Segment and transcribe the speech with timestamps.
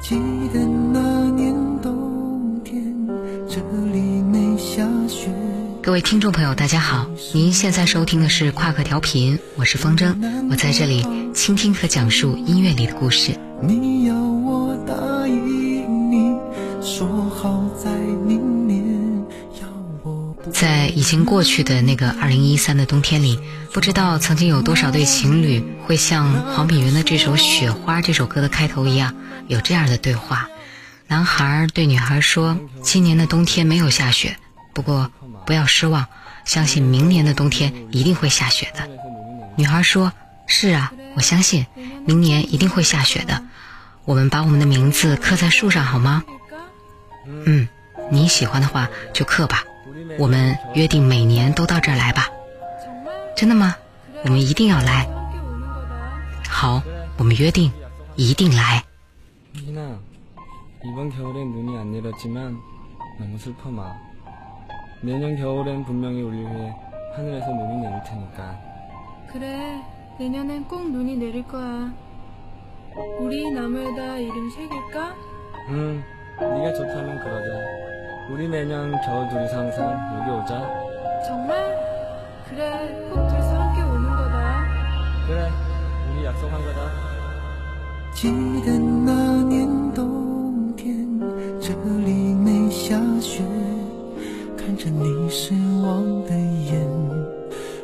[0.00, 0.14] 记
[0.54, 0.60] 得
[0.92, 1.52] 那年
[1.82, 2.80] 冬天，
[3.48, 3.56] 这
[3.92, 5.28] 里没下雪。
[5.82, 10.14] 各位听众朋友，大家好，您现在收听的是夸克调频，我是风筝，
[10.50, 13.32] 我在这里倾听和讲述音乐里的故事。
[13.60, 14.94] 你要我答
[15.26, 16.36] 应你，
[16.80, 18.57] 说好在明年要我不
[20.60, 23.38] 在已经过去的那个二零一三的冬天里，
[23.72, 29.14] 不知道曾经有多少对情侣会像黄品源的这首《雪花》这首歌的开头一样，
[29.46, 30.48] 有这样的对话：
[31.06, 34.36] 男孩对女孩说，今年的冬天没有下雪，
[34.74, 35.12] 不过
[35.46, 36.06] 不要失望，
[36.44, 38.88] 相信明年的冬天一定会下雪的。
[39.54, 40.12] 女孩说
[40.48, 41.66] ：“是啊，我相信
[42.04, 43.44] 明年一定会下雪的。
[44.04, 46.24] 我们把我们的名字刻在树上好吗？”
[47.46, 47.68] 嗯，
[48.10, 49.62] 你喜欢的话就刻吧。
[50.17, 52.29] 我们约定每年都到这儿来吧。
[53.35, 53.75] 真的吗？
[54.23, 55.07] 我们一定要来。
[56.47, 56.81] 好，
[57.17, 57.71] 我们约定
[58.15, 58.83] 一定来。
[59.53, 59.99] 희나,
[60.83, 62.57] 이번 겨울엔 눈이 안 내렸지만
[63.19, 63.93] 너무 슬퍼 마.
[65.01, 66.73] 내년 겨울엔 분명히 우리 위해
[67.15, 68.59] 하늘에서 눈이 내릴 테니까.
[69.31, 69.81] 그래,
[70.19, 71.93] 내년엔 꼭 눈이 내릴 거야.
[73.19, 75.15] 우리 나무에다 이름 새길까?
[75.69, 76.03] 응,
[76.39, 77.49] 네가 좋다면 그러자.
[78.29, 80.69] 우리 매년 겨울 둘이서 항상 여기 오자.
[81.27, 81.77] 정말?
[82.49, 84.65] 그래, 꼭 둘이서 함께 오는 거다.
[85.27, 85.49] 그래,
[86.11, 86.79] 우리 약속한 거다.
[88.13, 88.29] 记
[88.61, 91.19] 得那年冬天，
[91.59, 91.73] 这
[92.05, 93.43] 里没下雪，
[94.55, 96.87] 看着你失望的眼，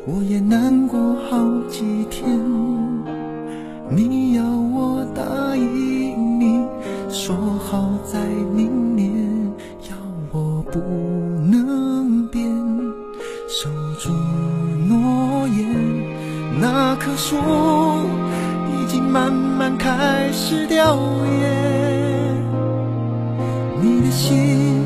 [0.05, 2.29] 我也难过好几天。
[3.89, 4.22] 你
[16.96, 17.36] 那棵树
[18.70, 21.48] 已经慢慢开始凋叶，
[23.82, 24.84] 你的心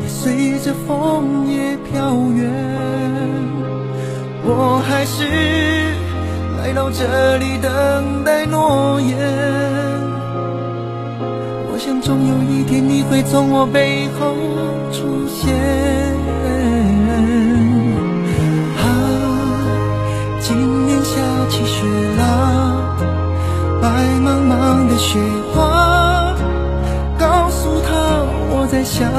[0.00, 2.48] 也随着枫叶飘远。
[4.44, 5.24] 我还是
[6.62, 9.18] 来到这里等待诺言。
[11.72, 14.32] 我想总有一天你会从我背后
[14.92, 16.05] 出现。
[23.96, 25.18] 白茫茫的雪
[25.54, 26.36] 花，
[27.18, 27.88] 告诉他
[28.50, 29.10] 我在想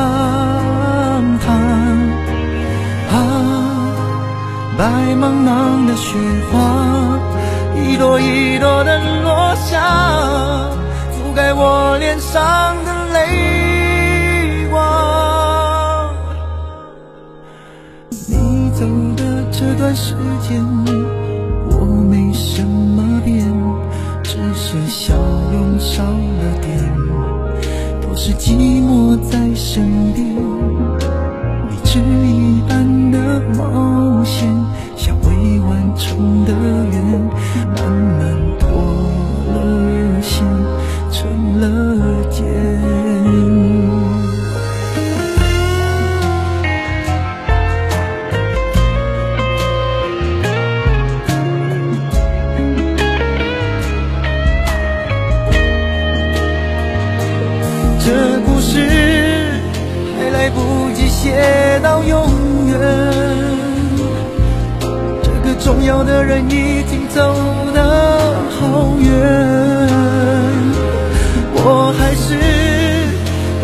[1.43, 1.51] 他。
[3.11, 3.17] 啊，
[4.77, 4.85] 白
[5.15, 5.49] 茫茫
[5.87, 6.15] 的雪
[6.51, 6.53] 花，
[7.75, 9.81] 一朵一朵的落下，
[11.11, 13.17] 覆盖我脸上的泪
[14.69, 14.77] 光。
[18.29, 18.85] 你走
[19.15, 20.13] 的这段时
[20.47, 20.63] 间，
[21.71, 21.73] 我
[22.11, 22.86] 没什么，
[24.77, 25.15] 你的笑
[25.51, 26.77] 容少了点，
[27.99, 30.23] 都是寂寞在身边。
[31.67, 34.47] 未知一般的冒险，
[34.95, 36.53] 像未完成的
[36.91, 37.19] 愿，
[37.75, 38.69] 慢慢脱
[39.55, 40.45] 了线，
[41.11, 42.96] 成了茧。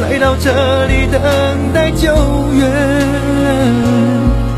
[0.04, 1.22] 来到这里等
[1.74, 2.14] 待救
[2.54, 2.70] 援。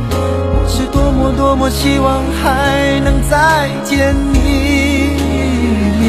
[0.10, 6.04] 我是多么多么希望还能再见你一面。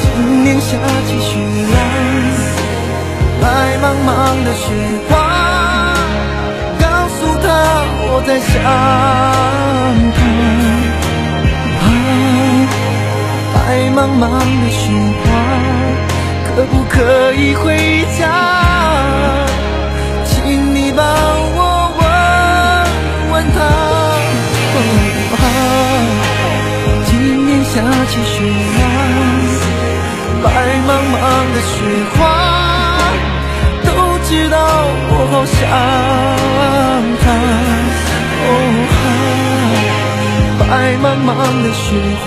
[0.00, 1.38] 今年下起雪
[1.74, 1.76] 来，
[3.42, 4.08] 白茫茫
[4.44, 4.64] 的雪
[5.10, 5.12] 花，
[6.80, 6.84] 告
[7.16, 7.46] 诉他
[8.08, 8.50] 我在想
[10.16, 10.18] 他。
[11.84, 11.86] 啊，
[13.54, 13.56] 白
[13.94, 14.24] 茫茫
[14.64, 14.80] 的雪
[15.22, 15.26] 花，
[16.58, 18.26] 可不可以回家？
[20.24, 21.06] 请你帮
[21.54, 21.58] 我
[21.94, 22.02] 问
[23.30, 23.58] 问他。
[24.74, 24.76] 哦
[25.38, 25.40] 啊，
[27.06, 27.14] 今
[27.46, 27.70] 年下
[28.10, 28.42] 起雪
[28.74, 28.82] 来。
[30.42, 30.46] 白
[30.82, 31.16] 茫茫
[31.54, 31.70] 的雪
[32.16, 32.18] 花，
[33.86, 33.88] 都
[34.24, 34.58] 知道
[35.10, 35.62] 我好想
[37.22, 37.24] 他。
[38.42, 38.50] 哦
[38.90, 39.00] 哈，
[40.58, 40.66] 白
[41.04, 41.30] 茫茫
[41.62, 41.86] 的雪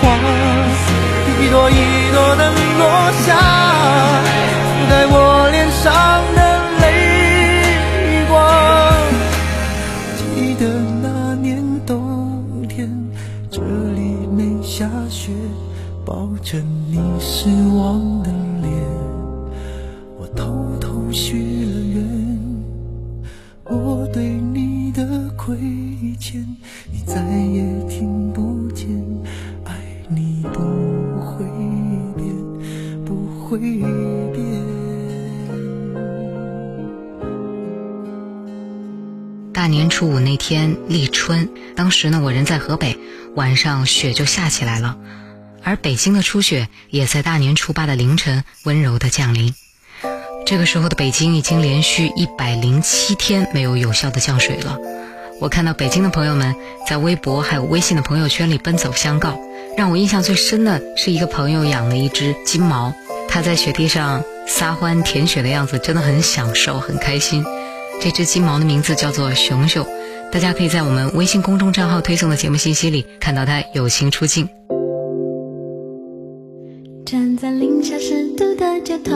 [1.40, 2.82] 一朵一朵的落
[3.24, 3.36] 下，
[4.78, 5.16] 覆盖我
[41.22, 42.98] 春，当时呢我人在河北，
[43.36, 44.96] 晚上雪就下起来了。
[45.62, 49.54] 而北京的初雪也在大年初八的凌晨温柔的降临。
[50.44, 54.76] 这个时候的北京已经连续一百零七天没有有效的降水了。
[55.40, 56.56] 我看到北京的朋友们
[56.88, 59.40] 在微博还有微信的朋友圈里奔走相告。
[59.76, 62.92] 让我印象最深的是一个朋友养了一只金毛，
[63.28, 67.44] 它在雪地上撒欢舔雪的样子真的很享受，很开心。
[68.00, 69.86] 这只金毛的名字叫做熊熊，
[70.32, 74.48] 大家可以在我们微信公众账号推送的节目信息里看到他友情出镜。
[77.04, 79.14] 站在零下十度的街头，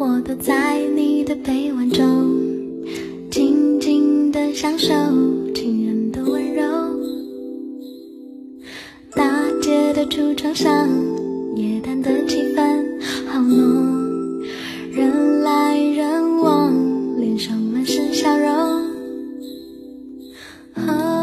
[0.00, 2.28] 我躲在你的臂弯中，
[3.30, 4.88] 静静的享受
[5.54, 6.64] 情人的温柔。
[9.14, 9.24] 大
[9.62, 10.88] 街的橱窗上，
[11.54, 12.84] 夜淡的气氛
[13.28, 14.42] 好浓，
[14.90, 16.74] 人来人往，
[17.16, 18.75] 脸上满是笑容。
[20.76, 21.15] 站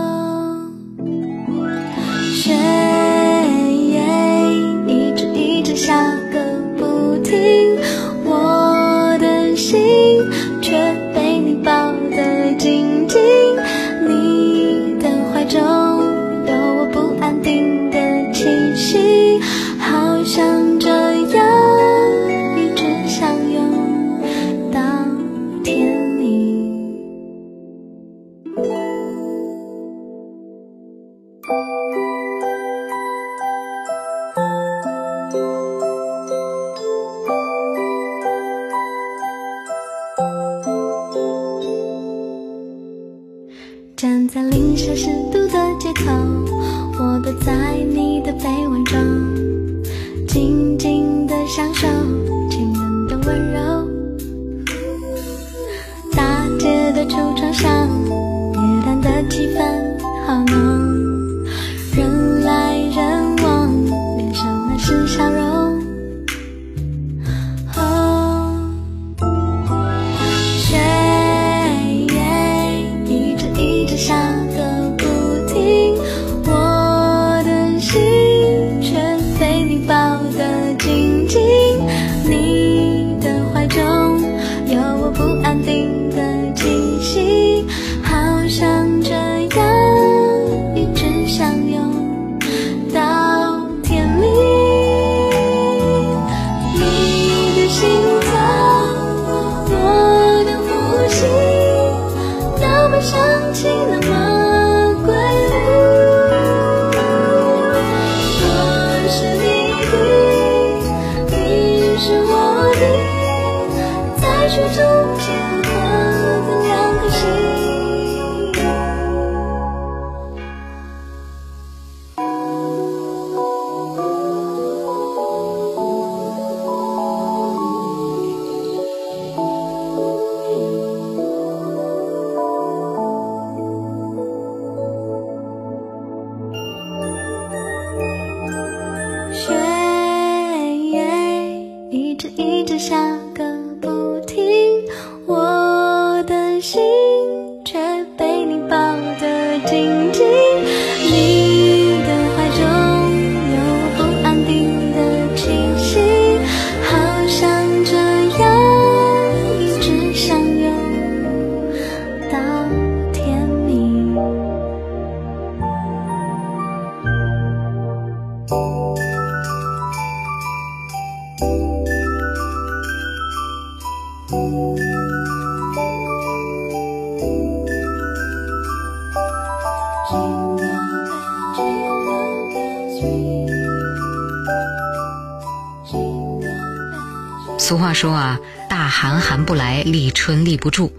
[187.60, 190.94] 俗话说啊，大寒寒不来，立春立不住。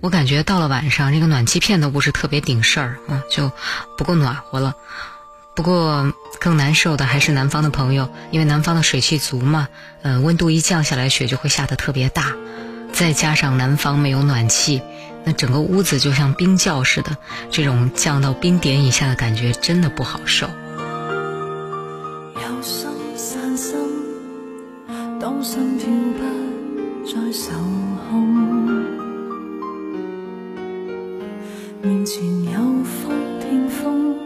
[0.00, 3.52] 我感觉到了晚上，这个暖气片都不是特别顶事儿啊，就
[3.98, 4.74] 不够暖和了。
[5.54, 9.68] 不过更难受的还是南方的朋友，因为南方的水汽足嘛，
[10.02, 12.32] 嗯，温度一降下来，雪就会下得特别大。
[12.92, 14.80] 再加上南方没有暖气，
[15.24, 17.16] 那整个屋子就像冰窖似的，
[17.50, 20.48] 这种降到冰点以下的感觉真的不好受。
[25.42, 25.88] 心跳
[26.18, 26.22] 不
[27.06, 27.52] 再受
[28.10, 28.26] 控，
[31.82, 34.16] 面前有风听风，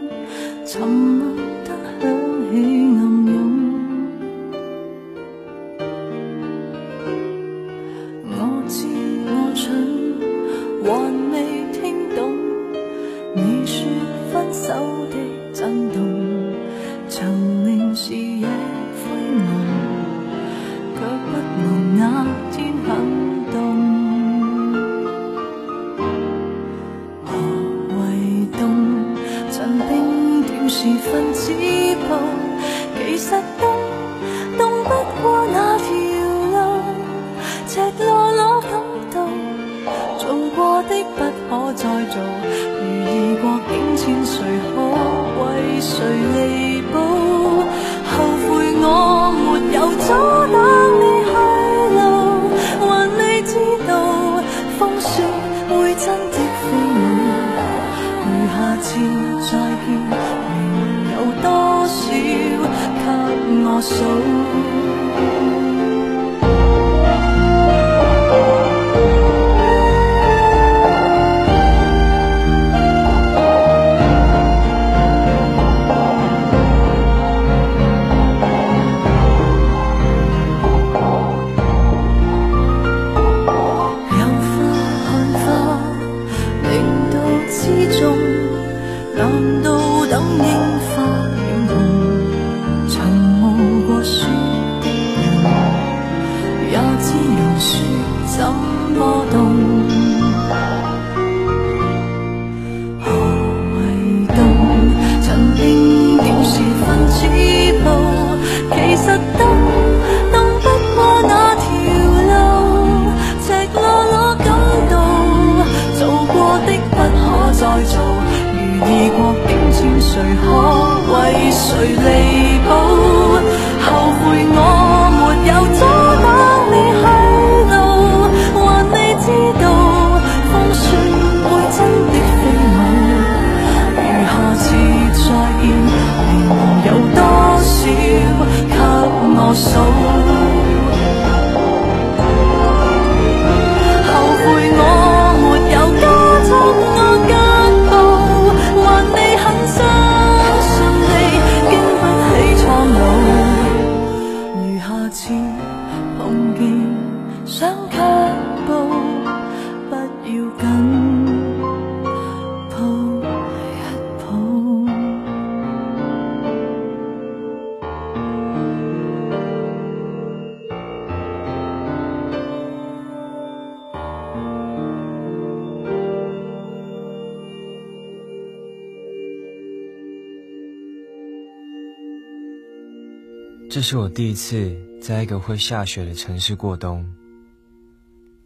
[183.71, 187.09] 这是我第一次在一个会下雪的城市过冬，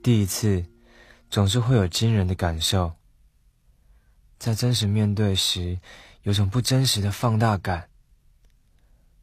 [0.04, 0.64] 第一次
[1.32, 2.94] 总是会有惊人的感受，
[4.38, 5.80] 在真实面对时，
[6.22, 7.90] 有种不真实的放大感。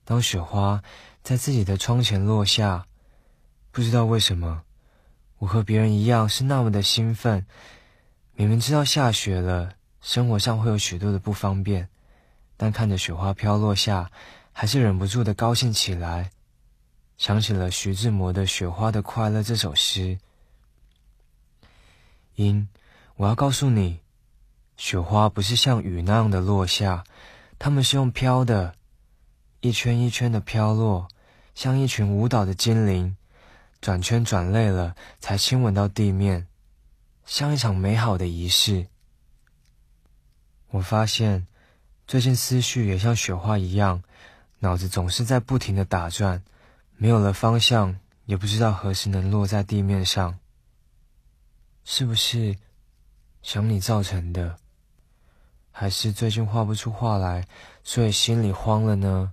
[0.05, 0.83] 当雪花
[1.23, 2.89] 在自己的窗前落下，
[3.71, 4.65] 不知道为什么，
[5.39, 7.47] 我和别人一样是那么的兴奋。
[8.35, 11.89] 明明知道下雪了，生活上会有许多的不方便，
[12.57, 14.11] 但看着雪花飘落下。
[14.53, 16.31] 还是忍不住的高兴起来，
[17.17, 20.19] 想起了徐志摩的《雪花的快乐》这首诗。
[22.35, 22.69] 因，
[23.17, 24.01] 我要告诉你，
[24.77, 27.05] 雪花不是像雨那样的落下，
[27.59, 28.75] 它们是用飘的，
[29.61, 31.09] 一圈一圈的飘落，
[31.55, 33.17] 像一群舞蹈的精灵，
[33.81, 36.47] 转圈转累了才亲吻到地面，
[37.25, 38.87] 像一场美好的仪式。
[40.71, 41.47] 我发现，
[42.07, 44.03] 最近思绪也像雪花一样。
[44.63, 46.41] 脑子总是在不停的打转，
[46.97, 50.39] 没有了方向，也不知道何时能落在地面上。
[51.85, 52.57] 是不是
[53.43, 54.57] 想你造成的？
[55.73, 57.45] 还是最近画不出画来，
[57.83, 59.33] 所以心里慌了呢？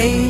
[0.00, 0.29] 做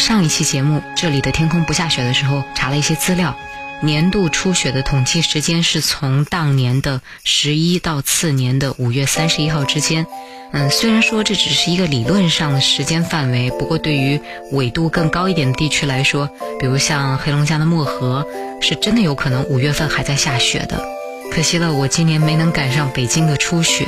[0.00, 3.36] 上一期节目《这里的天空不下雪》的时候，查了一些资料，
[3.82, 10.06] 年度初雪的统计时间是从当年的十一到次年的五月三十一号之间。
[10.52, 14.18] 嗯，虽然说这只是一个理论上的时间范围，不过对于
[14.50, 18.26] 纬度更高一点的地区来说，比如像黑龙江的漠河，
[18.62, 20.82] 是真的有可能五月份还在下雪的。
[21.30, 23.86] 可惜了，我今年没能赶上北京的初雪。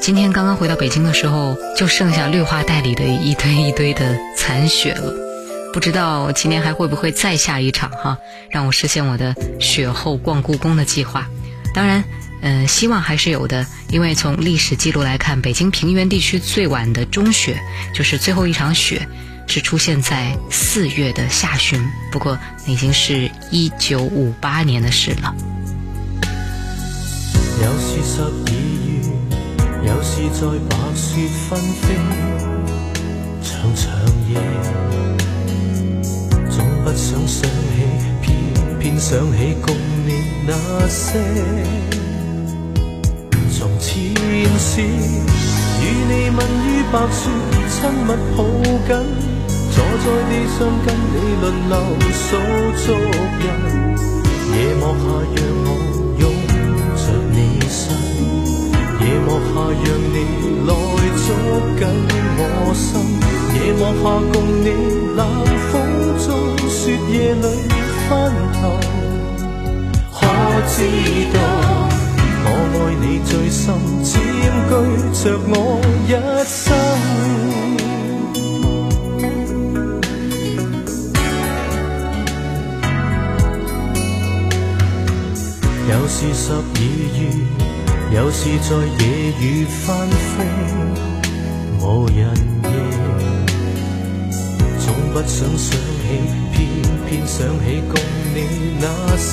[0.00, 5.14] 今天刚刚回到北京的时候，就剩下绿化带里的一堆一堆的残雪了。
[5.74, 11.26] 不知道今年还会不会再下一场哈，让我实现我的雪后逛故宫的计划。
[11.74, 12.04] 当然，
[12.42, 17.60] 嗯，希望还是有的，因为从历史记录来看，北京平原地区最晚的中雪，
[17.92, 19.08] 就是最后一场雪，
[19.48, 21.84] 是出现在四月的下旬。
[22.12, 25.34] 不过，那已经是一九五八年的事了。
[27.60, 31.96] 有时十二月，有时在白雪纷飞，
[33.42, 33.90] 长长
[34.30, 34.93] 夜。
[36.94, 37.48] 想想起，
[38.22, 38.32] 偏
[38.78, 39.74] 偏想起共
[40.06, 40.22] 你。
[40.46, 40.52] 那
[40.88, 41.18] 些。
[43.56, 43.90] 从前
[44.58, 47.22] 事，与你吻于白雪，
[47.70, 48.38] 亲密抱
[48.86, 48.90] 紧，
[49.70, 51.72] 坐在地上跟你轮流
[52.12, 52.26] 数
[52.84, 52.86] 足
[53.40, 53.44] 印。
[54.54, 55.02] 夜幕下，
[55.34, 55.68] 让我
[56.20, 56.22] 拥
[56.96, 57.02] 着
[57.32, 57.36] 你
[57.68, 57.82] 身，
[59.00, 60.16] 夜幕下，让你
[60.66, 60.70] 来
[61.24, 61.26] 捉
[61.78, 61.80] 紧
[62.36, 62.40] 我
[62.74, 62.86] 心，
[63.54, 64.66] 夜幕下，共你
[65.16, 65.18] 冷
[65.72, 65.72] 风
[66.18, 66.26] 中
[66.84, 67.40] 雪夜里
[68.06, 68.12] 分
[68.60, 68.76] 头，
[70.12, 70.20] 可
[70.68, 70.76] 知
[71.32, 71.38] 道？
[72.44, 73.64] 我爱你最深，
[74.04, 74.12] 占
[74.68, 74.70] 据
[75.24, 76.12] 着我一
[76.44, 76.62] 生。
[85.88, 86.54] 有时十二
[87.16, 87.18] 月，
[88.14, 88.68] 有时在
[89.02, 89.02] 夜
[89.40, 90.44] 雨翻飞，
[91.80, 92.18] 无人
[92.64, 92.68] 夜。
[94.80, 96.58] 总不想想起，偏
[97.06, 97.92] 偏想起共
[98.34, 98.38] 你
[98.80, 98.86] 那
[99.16, 99.32] 些。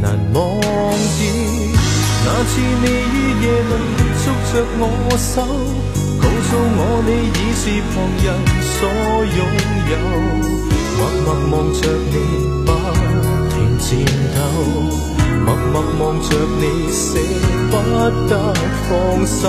[0.00, 1.20] 难忘记
[2.24, 3.72] 那次你于夜里
[4.24, 4.82] 捉着我
[5.16, 5.32] 手，
[6.20, 8.26] 告诉我你已是旁人
[8.74, 8.78] 所
[9.38, 9.40] 拥
[9.92, 9.94] 有。
[10.98, 12.14] 默默望着你
[12.64, 12.68] 不
[13.50, 13.86] 停颤
[14.34, 14.38] 抖，
[15.44, 16.28] 默默望着
[16.60, 17.18] 你舍
[17.70, 17.74] 不
[18.28, 18.32] 得
[18.88, 18.90] 放
[19.26, 19.40] 手，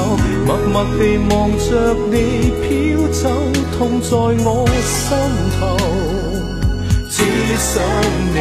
[0.45, 2.15] 默默地望着你
[2.61, 2.67] 飘
[3.11, 3.29] 走，
[3.77, 4.07] 痛在
[4.43, 4.47] 我
[4.81, 5.07] 心
[5.59, 5.61] 头，
[7.09, 7.15] 只
[7.57, 7.71] 想
[8.33, 8.37] 你。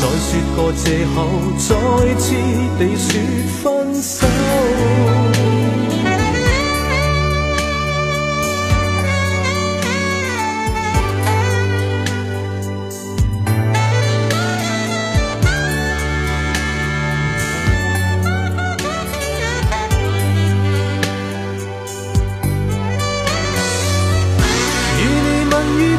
[0.00, 0.84] 再说个借
[1.14, 1.16] 口，
[1.58, 1.70] 再
[2.18, 2.24] 次
[2.78, 3.08] 地说
[3.62, 3.62] 分
[4.02, 4.26] 手。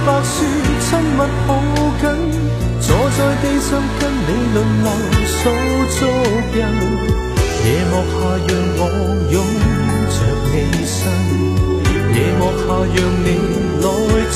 [0.06, 0.44] 白雪，
[0.82, 1.50] 亲密抱
[2.02, 2.04] 紧。
[2.82, 2.88] 坐
[3.18, 4.88] 在地上跟你轮流
[5.26, 5.40] 数
[5.96, 5.98] 足
[6.54, 6.60] 印，
[7.66, 8.14] 夜幕下
[8.48, 8.82] 让我
[9.32, 9.36] 拥
[10.12, 10.16] 着
[10.52, 10.54] 你
[10.86, 10.94] 身，
[12.14, 12.64] 夜幕下
[12.94, 13.28] 让你
[13.82, 13.86] 来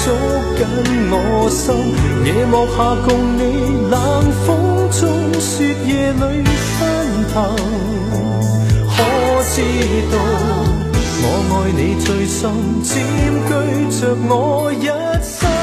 [0.04, 0.06] 捉
[0.56, 0.60] 紧
[1.12, 1.16] 我
[1.50, 1.66] 心，
[2.24, 3.42] 夜幕下共你
[3.92, 3.94] 冷
[4.46, 4.48] 风
[4.92, 5.00] 中
[5.42, 5.48] 雪
[5.86, 6.24] 夜里
[6.80, 6.80] 分
[7.34, 7.36] 头，
[8.88, 8.98] 可
[9.54, 9.56] 知
[10.12, 10.14] 道
[11.20, 12.42] 我爱你最深，
[12.82, 12.90] 占
[13.46, 13.50] 据
[14.00, 14.86] 着我一
[15.22, 15.57] 生。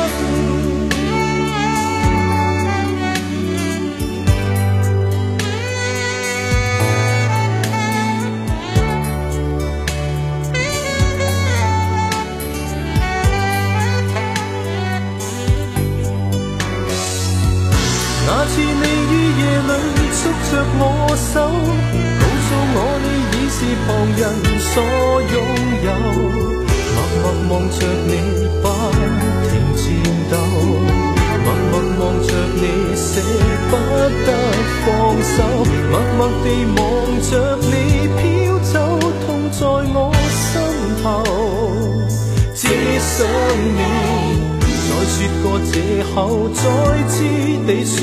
[20.54, 20.82] 着我
[21.16, 24.22] 手，告诉我你已是旁人
[24.60, 24.72] 所
[25.34, 25.36] 拥
[25.82, 25.88] 有。
[26.94, 28.14] 默默望着你
[28.62, 28.64] 不
[29.50, 29.82] 停颤
[30.30, 30.32] 抖，
[31.42, 32.62] 默默望着你
[32.94, 33.10] 舍
[33.68, 33.72] 不
[34.24, 34.28] 得
[34.84, 34.86] 放
[35.34, 35.36] 手，
[35.90, 36.78] 默默地望
[37.20, 37.72] 着你
[38.16, 38.22] 飘
[38.60, 38.74] 走，
[39.26, 39.58] 痛在
[39.92, 39.98] 我
[40.30, 40.52] 心
[41.02, 41.04] 头，
[42.54, 42.62] 只
[43.00, 43.26] 想
[43.74, 43.82] 你。
[44.86, 45.74] 再说个借
[46.14, 46.14] 口，
[46.54, 46.62] 再
[47.08, 47.14] 次
[47.66, 47.98] 地说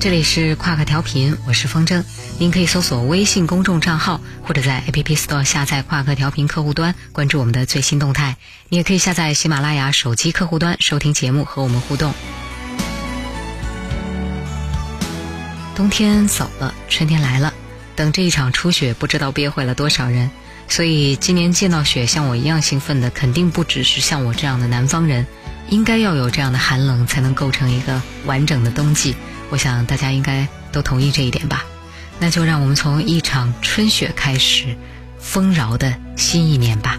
[0.00, 2.02] 这里是夸克调频，我是风筝。
[2.38, 8.38] 您可以搜索微信公众账号，或者在 App Store 下载夸克调频客户端，关注我们的最新动态。
[8.70, 12.14] 你也可以下载喜马拉雅手机客户端收听节目，和我们互动。
[15.76, 17.52] 冬天走了，春天来了，
[17.94, 20.30] 等这一场初雪，不知道憋坏了多少人。
[20.66, 25.26] 所以今年见到雪像我一样兴奋的，肯定不只是像我这样的南方人。
[25.68, 29.14] 应该要有这样的寒冷，才能构成一个完整的冬季。
[29.50, 31.64] 我想大家应该都同意这一点吧。
[32.18, 34.76] 那就让我们从一场春雪开始，
[35.18, 36.98] 丰饶的新一年吧。